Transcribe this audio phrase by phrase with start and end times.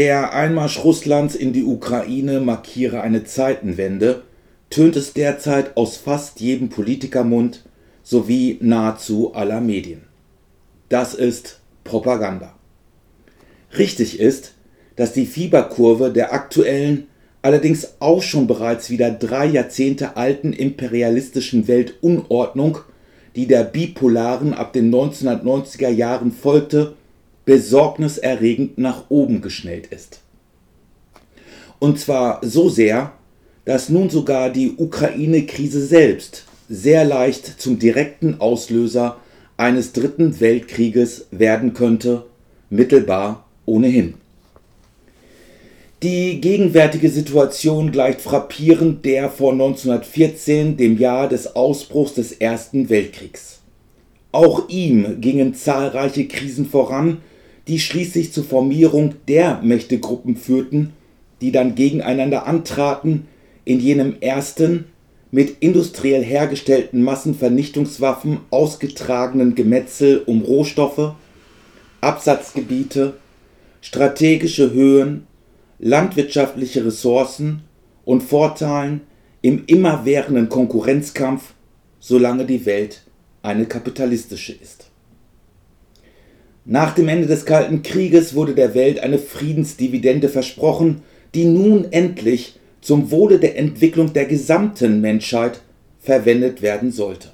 [0.00, 4.22] Der Einmarsch Russlands in die Ukraine markiere eine Zeitenwende,
[4.70, 7.66] tönt es derzeit aus fast jedem Politikermund
[8.02, 10.04] sowie nahezu aller Medien.
[10.88, 12.54] Das ist Propaganda.
[13.76, 14.54] Richtig ist,
[14.96, 17.06] dass die Fieberkurve der aktuellen,
[17.42, 22.78] allerdings auch schon bereits wieder drei Jahrzehnte alten imperialistischen Weltunordnung,
[23.36, 26.94] die der bipolaren ab den 1990er Jahren folgte,
[27.44, 30.20] besorgniserregend nach oben geschnellt ist.
[31.78, 33.12] Und zwar so sehr,
[33.64, 39.16] dass nun sogar die Ukraine-Krise selbst sehr leicht zum direkten Auslöser
[39.56, 42.24] eines dritten Weltkrieges werden könnte,
[42.70, 44.14] mittelbar ohnehin.
[46.02, 53.59] Die gegenwärtige Situation gleicht frappierend der vor 1914, dem Jahr des Ausbruchs des Ersten Weltkriegs.
[54.32, 57.18] Auch ihm gingen zahlreiche Krisen voran,
[57.66, 60.92] die schließlich zur Formierung der Mächtegruppen führten,
[61.40, 63.26] die dann gegeneinander antraten,
[63.64, 64.86] in jenem ersten,
[65.30, 71.14] mit industriell hergestellten Massenvernichtungswaffen ausgetragenen Gemetzel um Rohstoffe,
[72.00, 73.14] Absatzgebiete,
[73.80, 75.26] strategische Höhen,
[75.78, 77.62] landwirtschaftliche Ressourcen
[78.04, 79.02] und Vorteilen
[79.42, 81.54] im immerwährenden Konkurrenzkampf,
[82.00, 83.02] solange die Welt
[83.42, 84.86] eine kapitalistische ist.
[86.64, 91.02] Nach dem Ende des Kalten Krieges wurde der Welt eine Friedensdividende versprochen,
[91.34, 95.60] die nun endlich zum Wohle der Entwicklung der gesamten Menschheit
[96.00, 97.30] verwendet werden sollte.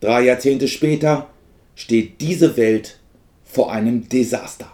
[0.00, 1.28] Drei Jahrzehnte später
[1.74, 2.98] steht diese Welt
[3.44, 4.72] vor einem Desaster.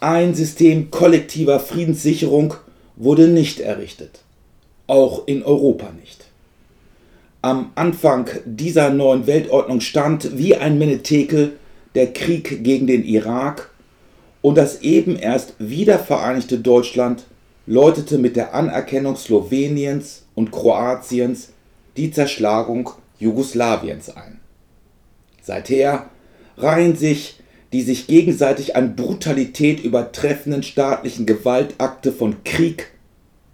[0.00, 2.54] Ein System kollektiver Friedenssicherung
[2.96, 4.20] wurde nicht errichtet,
[4.86, 6.31] auch in Europa nicht.
[7.42, 11.58] Am Anfang dieser neuen Weltordnung stand wie ein Menetekel
[11.96, 13.70] der Krieg gegen den Irak
[14.42, 17.24] und das eben erst wiedervereinigte Deutschland
[17.66, 21.48] läutete mit der Anerkennung Sloweniens und Kroatiens
[21.96, 24.38] die Zerschlagung Jugoslawiens ein.
[25.42, 26.10] Seither
[26.56, 27.40] reihen sich
[27.72, 32.90] die sich gegenseitig an Brutalität übertreffenden staatlichen Gewaltakte von Krieg,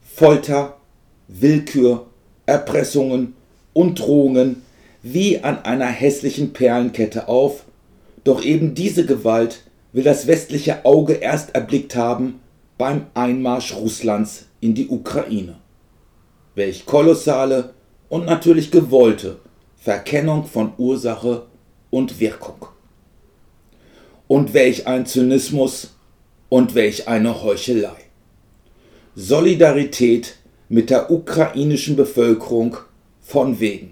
[0.02, 0.76] Folter,
[1.28, 2.06] Willkür,
[2.44, 3.34] Erpressungen
[3.78, 4.62] und Drohungen
[5.04, 7.62] wie an einer hässlichen Perlenkette auf,
[8.24, 9.62] doch eben diese Gewalt
[9.92, 12.40] will das westliche Auge erst erblickt haben
[12.76, 15.60] beim Einmarsch Russlands in die Ukraine.
[16.56, 17.72] Welch kolossale
[18.08, 19.38] und natürlich gewollte
[19.76, 21.46] Verkennung von Ursache
[21.90, 22.66] und Wirkung.
[24.26, 25.94] Und welch ein Zynismus
[26.48, 27.96] und welch eine Heuchelei.
[29.14, 30.34] Solidarität
[30.68, 32.76] mit der ukrainischen Bevölkerung
[33.28, 33.90] von wegen.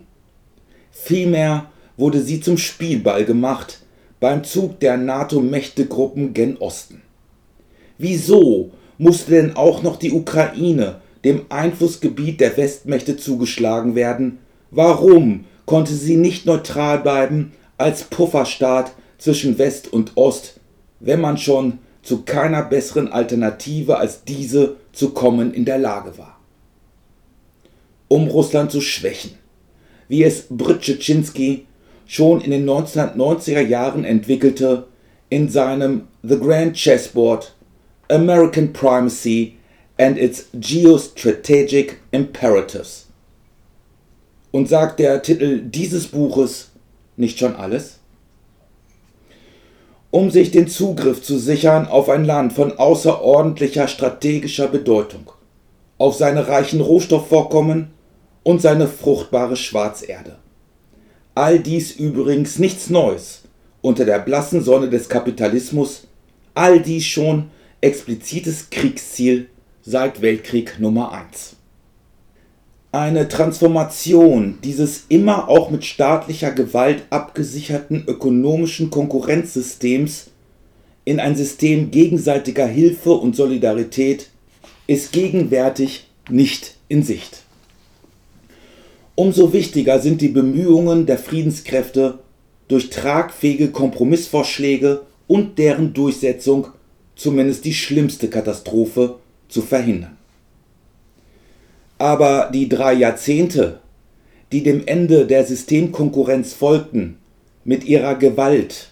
[0.91, 3.83] Vielmehr wurde sie zum Spielball gemacht
[4.19, 7.03] beim Zug der NATO-Mächtegruppen gen Osten.
[7.99, 14.39] Wieso musste denn auch noch die Ukraine dem Einflussgebiet der Westmächte zugeschlagen werden?
[14.71, 20.61] Warum konnte sie nicht neutral bleiben als Pufferstaat zwischen West und Ost,
[20.99, 26.36] wenn man schon zu keiner besseren Alternative als diese zu kommen in der Lage war?
[28.09, 29.33] Um Russland zu schwächen,
[30.09, 31.67] wie es Brzezinski
[32.07, 34.87] schon in den 1990er Jahren entwickelte
[35.29, 37.55] in seinem The Grand Chessboard
[38.09, 39.57] American Primacy
[39.99, 43.07] and its Geostrategic Imperatives.
[44.53, 46.71] Und sagt der Titel dieses Buches
[47.17, 47.99] nicht schon alles?
[50.11, 55.33] Um sich den Zugriff zu sichern auf ein Land von außerordentlicher strategischer Bedeutung,
[55.99, 57.91] auf seine reichen Rohstoffvorkommen
[58.47, 60.37] und seine fruchtbare Schwarzerde.
[61.35, 63.43] All dies übrigens nichts Neues
[63.81, 66.07] unter der blassen Sonne des Kapitalismus,
[66.55, 69.49] all dies schon explizites Kriegsziel
[69.83, 71.57] seit Weltkrieg Nummer 1.
[72.93, 80.31] Eine Transformation dieses immer auch mit staatlicher Gewalt abgesicherten ökonomischen Konkurrenzsystems
[81.05, 84.31] in ein System gegenseitiger Hilfe und Solidarität
[84.87, 87.43] ist gegenwärtig nicht in Sicht.
[89.17, 92.19] Umso wichtiger sind die Bemühungen der Friedenskräfte
[92.69, 96.69] durch tragfähige Kompromissvorschläge und deren Durchsetzung
[97.17, 99.17] zumindest die schlimmste Katastrophe
[99.49, 100.19] zu verhindern.
[101.97, 103.81] Aber die drei Jahrzehnte,
[104.53, 107.17] die dem Ende der Systemkonkurrenz folgten,
[107.65, 108.91] mit ihrer Gewalt,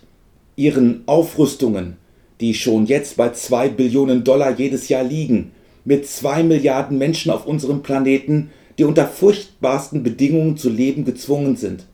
[0.56, 1.98] ihren Aufrüstungen,
[2.40, 5.52] die schon jetzt bei zwei Billionen Dollar jedes Jahr liegen,
[5.84, 11.84] mit zwei Milliarden Menschen auf unserem Planeten, die unter furchtbarsten Bedingungen zu leben gezwungen sind,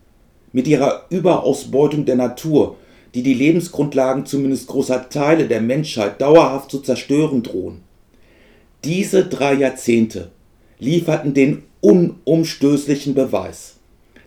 [0.53, 2.77] mit ihrer Überausbeutung der Natur,
[3.15, 7.81] die die Lebensgrundlagen zumindest großer Teile der Menschheit dauerhaft zu zerstören drohen.
[8.85, 10.31] Diese drei Jahrzehnte
[10.79, 13.77] lieferten den unumstößlichen Beweis,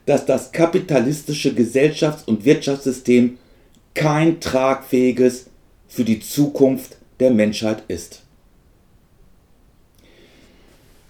[0.06, 3.38] dass das kapitalistische Gesellschafts- und Wirtschaftssystem
[3.94, 5.48] kein tragfähiges
[5.88, 8.23] für die Zukunft der Menschheit ist.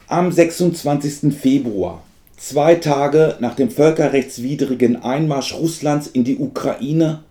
[0.07, 1.33] Am 26.
[1.33, 2.03] Februar,
[2.35, 7.23] zwei Tage nach dem völkerrechtswidrigen Einmarsch Russlands in die Ukraine,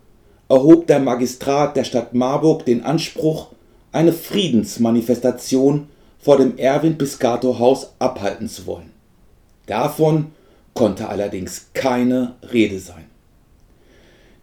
[0.48, 3.48] erhob der Magistrat der Stadt Marburg den Anspruch,
[3.92, 5.88] eine Friedensmanifestation
[6.18, 8.90] vor dem Erwin-Piscator-Haus abhalten zu wollen.
[9.66, 10.28] Davon
[10.72, 13.04] konnte allerdings keine Rede sein.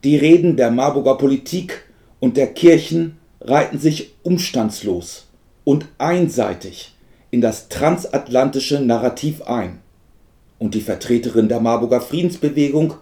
[0.04, 1.84] Die Reden der Marburger Politik
[2.20, 5.26] und der Kirchen reihten sich umstandslos
[5.64, 6.94] und einseitig
[7.32, 9.80] in das transatlantische Narrativ ein.
[10.58, 12.96] Und die Vertreterin der Marburger Friedensbewegung,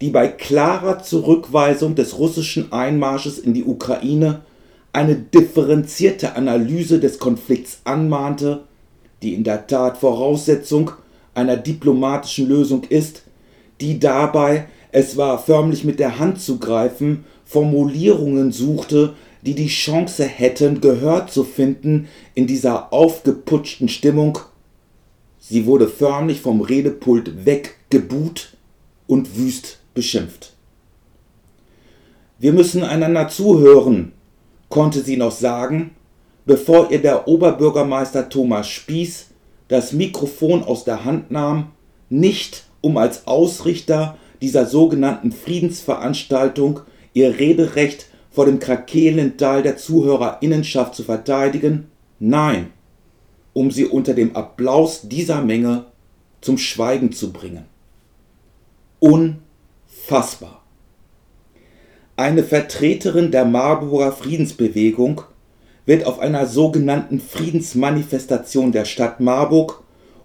[0.00, 4.40] die bei klarer Zurückweisung des russischen Einmarsches in die Ukraine
[4.92, 8.62] eine differenzierte Analyse des Konflikts anmahnte,
[9.22, 10.90] die in der Tat Voraussetzung
[11.34, 13.22] einer diplomatischen Lösung ist,
[13.80, 19.12] die dabei, es war förmlich mit der Hand zu greifen, Formulierungen suchte,
[19.46, 24.40] die die Chance hätten, Gehör zu finden in dieser aufgeputschten Stimmung.
[25.38, 28.56] Sie wurde förmlich vom Redepult weggebuht
[29.06, 30.52] und wüst beschimpft.
[32.38, 34.12] Wir müssen einander zuhören,
[34.68, 35.92] konnte sie noch sagen,
[36.44, 39.28] bevor ihr der Oberbürgermeister Thomas Spieß
[39.68, 41.68] das Mikrofon aus der Hand nahm,
[42.10, 46.80] nicht um als Ausrichter dieser sogenannten Friedensveranstaltung
[47.14, 51.86] ihr Rederecht vor dem krakelenden Teil der Zuhörerinnenschaft zu verteidigen,
[52.18, 52.66] nein,
[53.54, 55.86] um sie unter dem Applaus dieser Menge
[56.42, 57.64] zum Schweigen zu bringen.
[58.98, 60.60] Unfassbar.
[62.16, 65.22] Eine Vertreterin der Marburger Friedensbewegung
[65.86, 69.82] wird auf einer sogenannten Friedensmanifestation der Stadt Marburg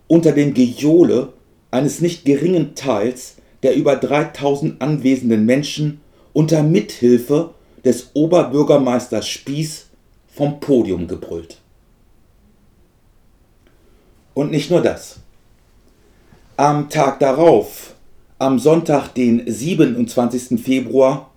[0.07, 1.31] unter dem Gejohle
[1.71, 6.01] eines nicht geringen Teils der über 3000 anwesenden Menschen
[6.33, 7.51] unter Mithilfe
[7.83, 9.87] des Oberbürgermeisters Spieß
[10.27, 11.57] vom Podium gebrüllt.
[14.33, 15.17] Und nicht nur das.
[16.57, 17.95] Am Tag darauf,
[18.39, 20.61] am Sonntag, den 27.
[20.61, 21.31] Februar,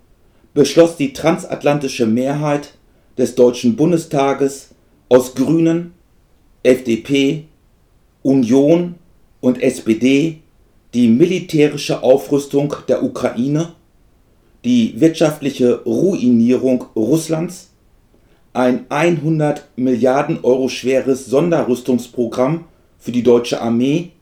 [0.55, 2.75] beschloss die transatlantische Mehrheit
[3.19, 4.71] des Deutschen Bundestages
[5.09, 5.95] aus Grünen,
[6.63, 7.45] FDP,
[8.23, 8.95] Union
[9.41, 10.41] und SPD
[10.95, 13.73] die militärische Aufrüstung der Ukraine,
[14.65, 17.71] die wirtschaftliche Ruinierung Russlands,
[18.55, 22.65] ein 100 Milliarden Euro schweres Sonderrüstungsprogramm
[22.99, 24.13] für die deutsche Armee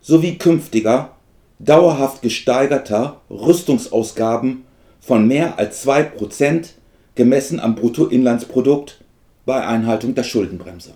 [0.00, 1.10] sowie künftiger,
[1.58, 4.64] dauerhaft gesteigerter Rüstungsausgaben
[5.00, 6.70] von mehr als 2%
[7.14, 9.00] gemessen am Bruttoinlandsprodukt
[9.44, 10.92] bei Einhaltung der Schuldenbremse.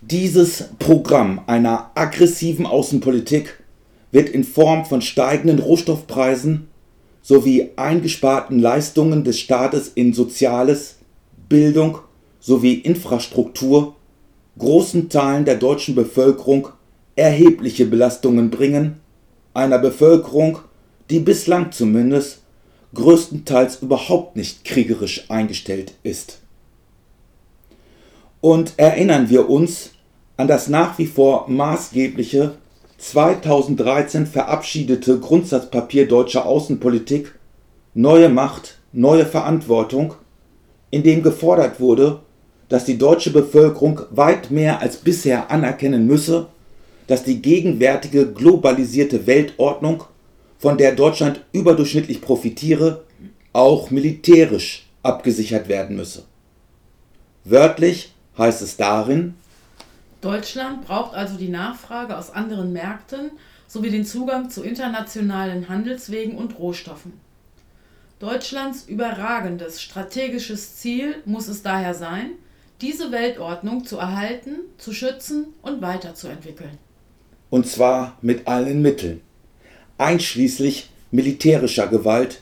[0.00, 3.63] Dieses Programm einer aggressiven Außenpolitik
[4.14, 6.68] wird in Form von steigenden Rohstoffpreisen
[7.20, 10.98] sowie eingesparten Leistungen des Staates in Soziales,
[11.48, 11.98] Bildung
[12.38, 13.96] sowie Infrastruktur
[14.56, 16.68] großen Teilen der deutschen Bevölkerung
[17.16, 19.00] erhebliche Belastungen bringen,
[19.52, 20.60] einer Bevölkerung,
[21.10, 22.42] die bislang zumindest
[22.94, 26.40] größtenteils überhaupt nicht kriegerisch eingestellt ist.
[28.40, 29.90] Und erinnern wir uns
[30.36, 32.54] an das nach wie vor maßgebliche
[32.98, 37.34] 2013 verabschiedete Grundsatzpapier deutscher Außenpolitik
[37.94, 40.14] Neue Macht, neue Verantwortung,
[40.90, 42.20] in dem gefordert wurde,
[42.68, 46.46] dass die deutsche Bevölkerung weit mehr als bisher anerkennen müsse,
[47.06, 50.04] dass die gegenwärtige globalisierte Weltordnung
[50.58, 53.04] von der Deutschland überdurchschnittlich profitiere,
[53.52, 56.24] auch militärisch abgesichert werden müsse.
[57.44, 59.34] Wörtlich heißt es darin,
[60.24, 63.32] Deutschland braucht also die Nachfrage aus anderen Märkten
[63.66, 67.12] sowie den Zugang zu internationalen Handelswegen und Rohstoffen.
[68.20, 72.30] Deutschlands überragendes strategisches Ziel muss es daher sein,
[72.80, 76.78] diese Weltordnung zu erhalten, zu schützen und weiterzuentwickeln.
[77.50, 79.20] Und zwar mit allen Mitteln
[79.98, 82.40] einschließlich militärischer Gewalt,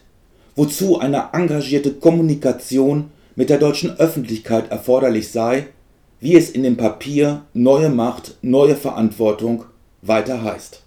[0.54, 5.66] wozu eine engagierte Kommunikation mit der deutschen Öffentlichkeit erforderlich sei,
[6.22, 9.64] wie es in dem Papier Neue Macht, neue Verantwortung
[10.02, 10.80] weiter heißt.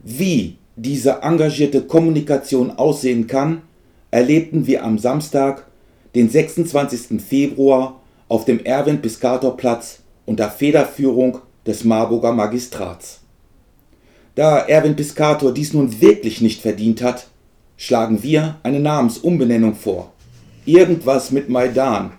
[0.00, 3.62] Wie diese engagierte Kommunikation aussehen kann,
[4.10, 5.68] erlebten wir am Samstag,
[6.16, 7.22] den 26.
[7.22, 13.20] Februar, auf dem Erwin-Piscator-Platz unter Federführung des Marburger Magistrats.
[14.34, 17.28] Da Erwin Piscator dies nun wirklich nicht verdient hat,
[17.76, 20.12] schlagen wir eine Namensumbenennung vor.
[20.64, 22.17] Irgendwas mit Maidan,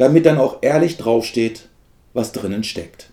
[0.00, 1.68] damit dann auch ehrlich draufsteht,
[2.14, 3.09] was drinnen steckt.